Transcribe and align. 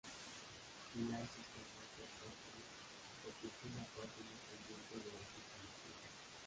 Lanchester 0.95 1.61
Motor 1.75 2.09
Company 2.17 3.29
ocupó 3.29 3.67
una 3.69 3.85
parte 3.85 4.15
independiente 4.17 4.95
de 4.97 5.11
las 5.13 5.29
instalaciones. 5.29 6.33